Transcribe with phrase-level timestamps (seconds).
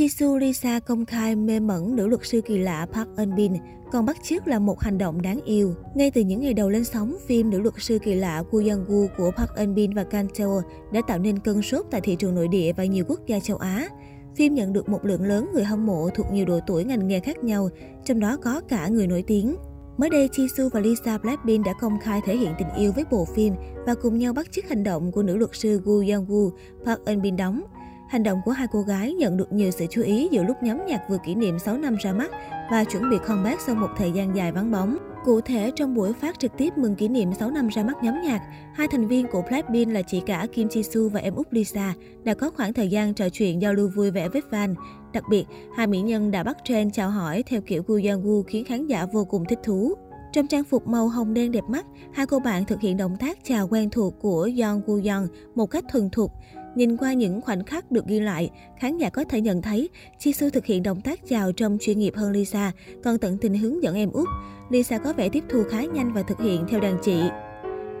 [0.00, 3.52] Jisoo Lisa công khai mê mẩn nữ luật sư kỳ lạ Park Eun Bin,
[3.92, 5.74] còn bắt chước là một hành động đáng yêu.
[5.94, 8.84] Ngay từ những ngày đầu lên sóng, phim Nữ luật sư kỳ lạ Woo Young
[8.86, 10.46] Woo của Park Eun Bin và Kang Tae
[10.92, 13.56] đã tạo nên cơn sốt tại thị trường nội địa và nhiều quốc gia châu
[13.56, 13.88] Á.
[14.36, 17.20] Phim nhận được một lượng lớn người hâm mộ thuộc nhiều độ tuổi ngành nghề
[17.20, 17.68] khác nhau,
[18.04, 19.56] trong đó có cả người nổi tiếng.
[19.96, 23.24] Mới đây, Jisoo và Lisa Blackpink đã công khai thể hiện tình yêu với bộ
[23.34, 23.54] phim
[23.86, 26.50] và cùng nhau bắt chước hành động của nữ luật sư Woo Young Woo,
[26.84, 27.62] Park Eun Bin đóng.
[28.10, 30.86] Hành động của hai cô gái nhận được nhiều sự chú ý giữa lúc nhóm
[30.86, 32.30] nhạc vừa kỷ niệm 6 năm ra mắt
[32.70, 34.96] và chuẩn bị comeback sau một thời gian dài vắng bóng.
[35.24, 38.14] Cụ thể, trong buổi phát trực tiếp mừng kỷ niệm 6 năm ra mắt nhóm
[38.24, 38.40] nhạc,
[38.74, 41.94] hai thành viên của Blackpink là chị cả Kim Jisoo và em út Lisa
[42.24, 44.74] đã có khoảng thời gian trò chuyện giao lưu vui vẻ với fan.
[45.12, 45.44] Đặc biệt,
[45.76, 48.86] hai mỹ nhân đã bắt trend chào hỏi theo kiểu Gu Yang Gu khiến khán
[48.86, 49.94] giả vô cùng thích thú.
[50.32, 53.38] Trong trang phục màu hồng đen đẹp mắt, hai cô bạn thực hiện động tác
[53.44, 56.32] chào quen thuộc của Yeon Woo Young một cách thuần thục.
[56.74, 59.88] Nhìn qua những khoảnh khắc được ghi lại, khán giả có thể nhận thấy
[60.18, 62.72] Jisoo thực hiện động tác chào trông chuyên nghiệp hơn Lisa,
[63.04, 64.28] còn tận tình hướng dẫn em út.
[64.70, 67.22] Lisa có vẻ tiếp thu khá nhanh và thực hiện theo đàn chị.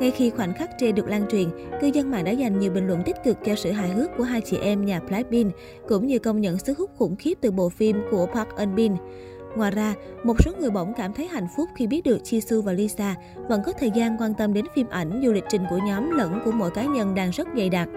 [0.00, 1.48] Ngay khi khoảnh khắc trên được lan truyền,
[1.80, 4.24] cư dân mạng đã dành nhiều bình luận tích cực cho sự hài hước của
[4.24, 5.54] hai chị em nhà Blackpink,
[5.88, 8.92] cũng như công nhận sức hút khủng khiếp từ bộ phim của Park Eun Bin.
[9.56, 12.72] Ngoài ra, một số người bỗng cảm thấy hạnh phúc khi biết được Jisoo và
[12.72, 13.14] Lisa
[13.48, 16.40] vẫn có thời gian quan tâm đến phim ảnh dù lịch trình của nhóm lẫn
[16.44, 17.88] của mỗi cá nhân đang rất dày đặc.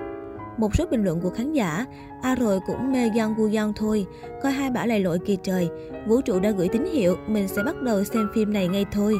[0.61, 1.85] Một số bình luận của khán giả,
[2.21, 4.05] à rồi cũng mê Yang Gu Yang thôi,
[4.43, 5.69] coi hai bả lầy lội kỳ trời.
[6.07, 9.15] Vũ trụ đã gửi tín hiệu, mình sẽ bắt đầu xem phim này ngay thôi.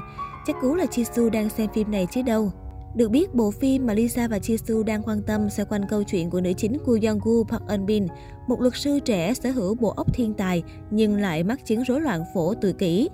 [0.48, 2.52] Chắc cú là Jisoo đang xem phim này chứ đâu.
[2.96, 6.30] Được biết, bộ phim mà Lisa và Jisoo đang quan tâm xoay quanh câu chuyện
[6.30, 8.08] của nữ chính Koo Young Gu Park Eun Bin,
[8.48, 12.02] một luật sư trẻ sở hữu bộ óc thiên tài nhưng lại mắc chứng rối
[12.02, 13.10] loạn phổ tự kỷ.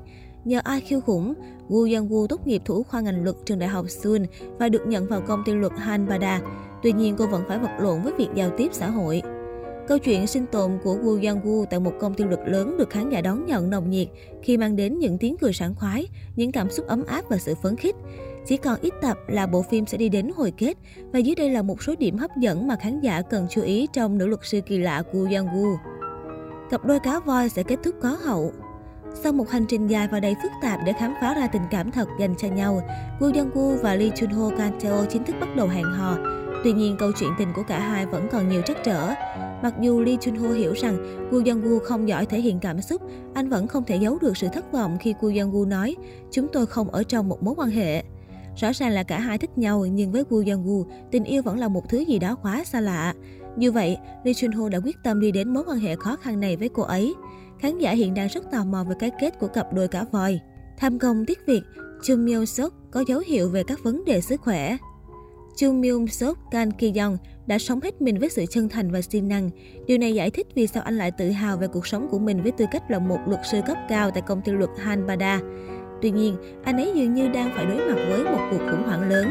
[0.47, 1.33] Nhờ IQ khủng,
[1.69, 4.21] Woo Young Woo tốt nghiệp thủ khoa ngành luật trường đại học Seoul
[4.59, 6.41] và được nhận vào công ty luật Hanbada.
[6.83, 9.21] Tuy nhiên, cô vẫn phải vật lộn với việc giao tiếp xã hội.
[9.87, 12.89] Câu chuyện sinh tồn của Woo Young Woo tại một công ty luật lớn được
[12.89, 14.07] khán giả đón nhận nồng nhiệt
[14.43, 17.55] khi mang đến những tiếng cười sảng khoái, những cảm xúc ấm áp và sự
[17.55, 17.95] phấn khích.
[18.45, 20.77] Chỉ còn ít tập là bộ phim sẽ đi đến hồi kết
[21.11, 23.87] và dưới đây là một số điểm hấp dẫn mà khán giả cần chú ý
[23.93, 25.75] trong nữ luật sư kỳ lạ của Yang Wu.
[26.69, 28.53] Cặp đôi cá voi sẽ kết thúc có hậu.
[29.13, 31.91] Sau một hành trình dài và đầy phức tạp để khám phá ra tình cảm
[31.91, 32.81] thật dành cho nhau,
[33.19, 36.17] Woo Young Woo và Lee Chun Ho Kang Teo chính thức bắt đầu hẹn hò.
[36.63, 39.07] Tuy nhiên, câu chuyện tình của cả hai vẫn còn nhiều trắc trở.
[39.63, 40.97] Mặc dù Lee Chun Ho hiểu rằng
[41.31, 43.01] Woo Young Woo không giỏi thể hiện cảm xúc,
[43.33, 45.95] anh vẫn không thể giấu được sự thất vọng khi Woo Young Woo nói
[46.31, 48.03] chúng tôi không ở trong một mối quan hệ.
[48.57, 51.59] Rõ ràng là cả hai thích nhau nhưng với Woo Young Woo, tình yêu vẫn
[51.59, 53.13] là một thứ gì đó quá xa lạ.
[53.55, 56.39] Như vậy, Lee Chun Ho đã quyết tâm đi đến mối quan hệ khó khăn
[56.39, 57.13] này với cô ấy.
[57.59, 60.39] Khán giả hiện đang rất tò mò về cái kết của cặp đôi cả vòi.
[60.77, 61.61] Tham công tiếc việc,
[62.03, 64.77] Chung Myung Sok có dấu hiệu về các vấn đề sức khỏe.
[65.57, 67.17] Chung Myung Sok Kan Ki Young
[67.47, 69.49] đã sống hết mình với sự chân thành và siêng năng.
[69.87, 72.43] Điều này giải thích vì sao anh lại tự hào về cuộc sống của mình
[72.43, 75.41] với tư cách là một luật sư cấp cao tại công ty luật Hanbada.
[76.01, 79.09] Tuy nhiên, anh ấy dường như đang phải đối mặt với một cuộc khủng hoảng
[79.09, 79.27] lớn.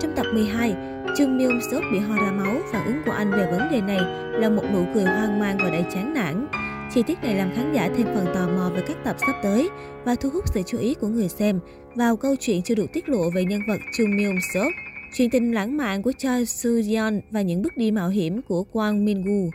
[0.00, 0.74] Trong tập 12,
[1.16, 4.00] Chung Myung Sok bị ho ra máu, phản ứng của anh về vấn đề này
[4.40, 6.46] là một nụ cười hoang mang và đầy chán nản.
[6.94, 9.68] Chi tiết này làm khán giả thêm phần tò mò về các tập sắp tới
[10.04, 11.60] và thu hút sự chú ý của người xem
[11.94, 14.70] vào câu chuyện chưa được tiết lộ về nhân vật Chung Myung-sook,
[15.14, 18.64] Chuyện tình lãng mạn của Choi Soo Yeon và những bước đi mạo hiểm của
[18.72, 19.50] Kwang Min Woo.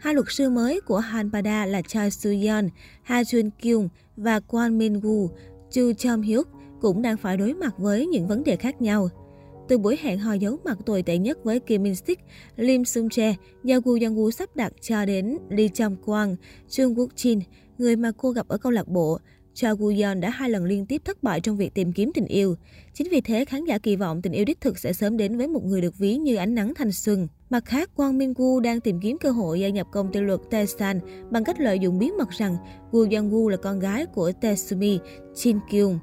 [0.00, 2.68] Hai luật sư mới của Hanpada là Choi Soo Yeon,
[3.02, 5.28] Ha Jun Kyung và Kwang Min Woo
[5.70, 6.48] Chu Chom Hyuk
[6.80, 9.08] cũng đang phải đối mặt với những vấn đề khác nhau.
[9.68, 12.18] Từ buổi hẹn hò giấu mặt tồi tệ nhất với Kim Min Sik,
[12.56, 13.34] Lim Sung Jae,
[13.64, 16.36] do Gu Young sắp đặt cho đến Lee Chong Kwang,
[16.68, 17.40] Jung Wook Jin,
[17.78, 19.18] người mà cô gặp ở câu lạc bộ.
[19.54, 22.26] Cho Gu Yeon đã hai lần liên tiếp thất bại trong việc tìm kiếm tình
[22.26, 22.54] yêu.
[22.94, 25.48] Chính vì thế, khán giả kỳ vọng tình yêu đích thực sẽ sớm đến với
[25.48, 27.28] một người được ví như ánh nắng thanh xuân.
[27.50, 30.40] Mặt khác, Quang Minh Gu đang tìm kiếm cơ hội gia nhập công ty luật
[30.50, 32.56] Taesan bằng cách lợi dụng bí mật rằng
[32.90, 34.98] Woo Young Woo là con gái của Taesumi
[35.34, 35.98] Jin Kyung.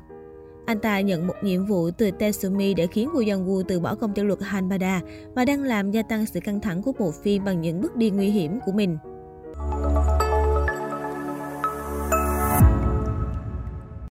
[0.70, 3.96] Anh ta nhận một nhiệm vụ từ Tetsumi để khiến Woo Young Woo từ bỏ
[3.96, 5.02] công ty luật Hanbada
[5.36, 8.10] và đang làm gia tăng sự căng thẳng của bộ phim bằng những bước đi
[8.10, 8.98] nguy hiểm của mình.